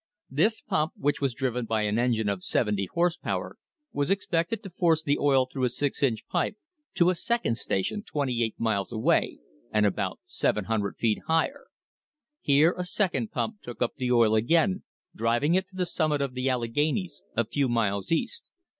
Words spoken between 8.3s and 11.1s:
eight miles away and about 700